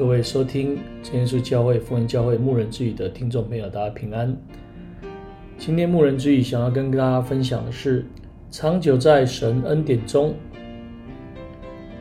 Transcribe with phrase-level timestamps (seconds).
[0.00, 4.34] 各位收听真耶稣教会福音教会牧人之语的听众朋友，大家平安。
[5.58, 8.06] 今天牧人之语想要跟大家分享的是，
[8.50, 10.34] 长久在神恩典中。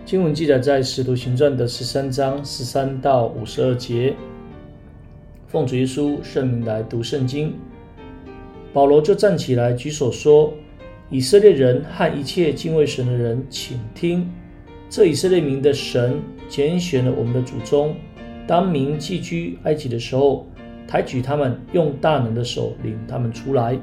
[0.05, 4.15] 经文记载在使徒行传的十三章十三到五十二节。
[5.47, 7.53] 奉主耶稣圣名来读圣经。
[8.71, 10.53] 保罗就站起来举手说
[11.11, 14.25] ：“以色列人和一切敬畏神的人，请听。”
[14.89, 17.95] 这以色列民的神拣选了我们的祖宗，
[18.47, 20.47] 当民寄居埃及的时候，
[20.87, 23.77] 抬举他们，用大能的手领他们出来。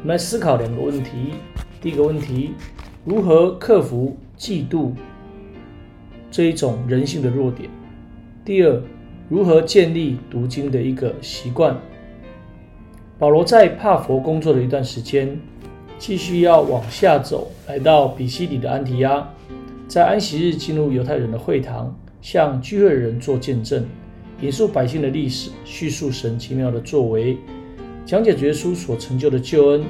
[0.00, 1.34] 我们来思考两个问题：
[1.78, 2.52] 第一个问题，
[3.04, 4.92] 如何克服嫉妒
[6.30, 7.68] 这一种人性的弱点；
[8.46, 8.80] 第二，
[9.28, 11.78] 如何建立读经的一个习惯。
[13.18, 15.38] 保罗在帕佛工作的一段时间。
[15.98, 19.26] 继续要往下走，来到比西底的安提阿，
[19.88, 23.84] 在安息日进入犹太人的会堂，向聚会的人做见证，
[24.40, 27.38] 引述百姓的历史，叙述神奇妙的作为，
[28.04, 29.84] 讲解主耶稣所成就的救恩。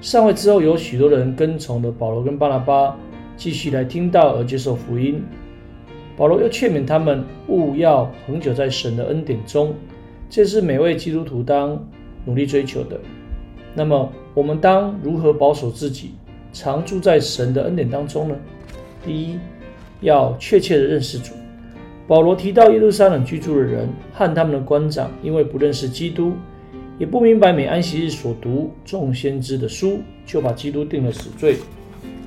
[0.00, 2.96] 上位之后，有许多人跟从了保罗跟巴拿巴，
[3.36, 5.22] 继续来听到而接受福音。
[6.16, 9.74] 保罗又劝勉他们，务要恒久在神的恩典中，
[10.30, 11.82] 这是每位基督徒当
[12.24, 13.00] 努力追求的。
[13.78, 16.12] 那么，我们当如何保守自己，
[16.50, 18.34] 常住在神的恩典当中呢？
[19.04, 19.38] 第一，
[20.00, 21.34] 要确切地认识主。
[22.08, 26.32] 保罗提到耶路撒冷居住的人和他们的官长，因为不认识基督，
[26.98, 31.58] 也不明白每安息日所读众先知的书，就把基督定了死罪。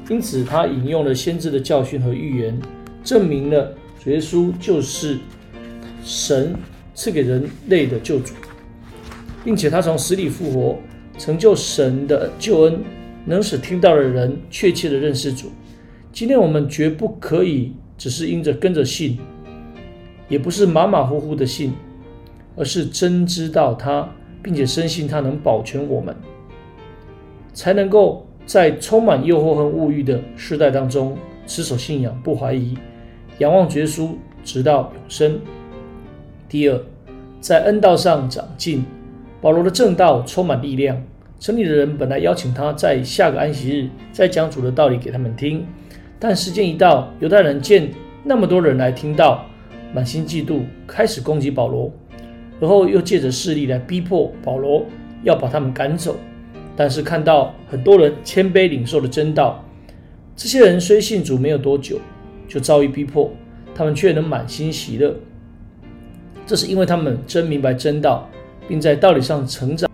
[0.07, 2.61] 因此，他引用了先知的教训和预言，
[3.03, 5.17] 证明了主耶稣就是
[6.03, 6.55] 神
[6.93, 8.35] 赐给人类的救主，
[9.43, 10.77] 并且他从死里复活。
[11.19, 12.81] 成就神的救恩，
[13.25, 15.51] 能使听到的人确切的认识主。
[16.13, 19.19] 今天我们绝不可以只是因着跟着信，
[20.29, 21.73] 也不是马马虎虎的信，
[22.55, 24.09] 而是真知道他，
[24.41, 26.15] 并且深信他能保全我们，
[27.53, 32.77] 才能够在充满诱惑和物欲的世代当中持守信仰，不怀疑，
[33.39, 34.11] 仰望耶稣，
[34.45, 35.37] 直到永生。
[36.47, 36.81] 第二，
[37.41, 38.85] 在恩道上长进。
[39.41, 41.01] 保罗的正道充满力量。
[41.39, 45.65] 城里的人本来邀请他在下个安息日再讲主的道理给他们听，
[46.19, 47.89] 但时间一到，犹太人见
[48.25, 49.45] 那么多人来听到，
[49.93, 51.89] 满心嫉妒，开始攻击保罗，
[52.59, 54.85] 而后又借着势力来逼迫保罗，
[55.23, 56.17] 要把他们赶走。
[56.75, 59.63] 但是看到很多人谦卑领受了真道，
[60.35, 61.99] 这些人虽信主没有多久，
[62.49, 63.31] 就遭遇逼迫，
[63.73, 65.15] 他们却能满心喜乐。
[66.45, 68.29] 这是因为他们真明白真道。
[68.67, 69.88] 并在道理上成长，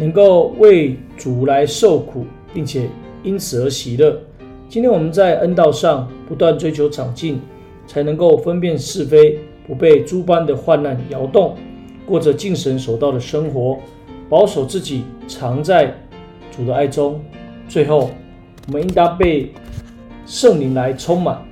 [0.00, 2.24] 能够为主来受苦，
[2.54, 2.88] 并且
[3.22, 4.18] 因此而喜乐。
[4.66, 7.38] 今天我们在恩道上不断追求长进，
[7.86, 11.54] 才能够分辨是非，不被诸般的患难摇动，
[12.06, 13.78] 过着敬神守道的生活，
[14.26, 15.94] 保守自己常在
[16.50, 17.20] 主的爱中。
[17.68, 18.08] 最后，
[18.68, 19.52] 我们应当被
[20.24, 21.44] 圣灵来充满。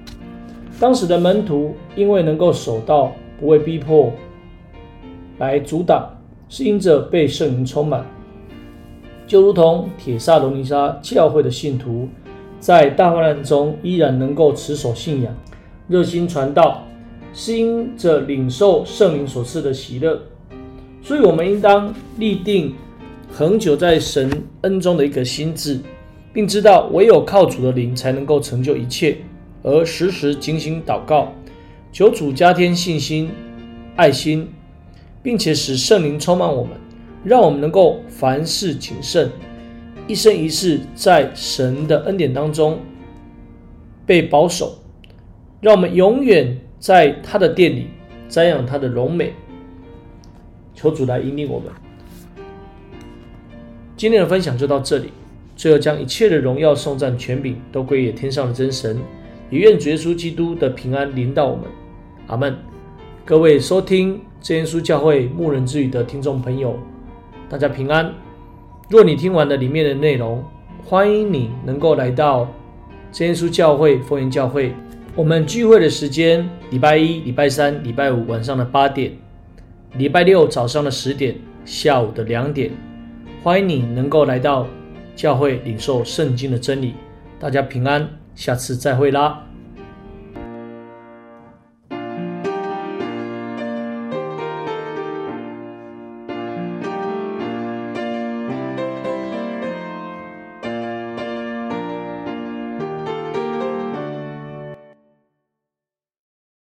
[0.81, 4.10] 当时的门徒因为能够守道，不被逼迫
[5.37, 6.14] 来阻挡。
[6.50, 8.06] 是因着被圣灵充满，
[9.28, 12.08] 就如同铁撒罗尼沙教会的信徒，
[12.58, 15.32] 在大患难中依然能够持守信仰，
[15.86, 16.82] 热心传道，
[17.34, 20.18] 是因着领受圣灵所赐的喜乐。
[21.02, 22.74] 所以，我们应当立定
[23.30, 24.30] 恒久在神
[24.62, 25.78] 恩中的一个心志，
[26.32, 29.18] 并知道唯有靠主的灵才能够成就一切，
[29.62, 31.30] 而时时警醒祷告，
[31.92, 33.30] 求主加添信心、
[33.94, 34.48] 爱心。
[35.20, 36.72] 并且使圣灵充满我们，
[37.24, 39.30] 让我们能够凡事谨慎，
[40.06, 42.78] 一生一世在神的恩典当中
[44.06, 44.78] 被保守，
[45.60, 47.88] 让我们永远在他的殿里
[48.30, 49.32] 瞻仰他的荣美。
[50.74, 51.68] 求主来引领我们。
[53.96, 55.10] 今天的分享就到这里，
[55.56, 58.96] 最后将一切的荣耀、颂赞、权柄都归给天上的真神，
[59.50, 61.64] 也愿主耶稣基督的平安临到我们。
[62.28, 62.56] 阿门。
[63.25, 66.78] 各位收听真耶稣教会牧人之语的听众朋友，
[67.48, 68.12] 大家平安。
[68.90, 70.44] 若你听完了里面的内容，
[70.84, 72.48] 欢迎你能够来到
[73.10, 74.74] 真耶稣教会丰原教会。
[75.14, 79.12] 我们聚会的时间：礼拜一、礼拜三、礼拜五晚上的八点，
[79.96, 81.34] 礼拜六早上的十点，
[81.64, 82.70] 下午的两点。
[83.42, 84.66] 欢迎你能够来到
[85.16, 86.94] 教会领受圣经的真理。
[87.40, 89.47] 大家平安，下次再会啦。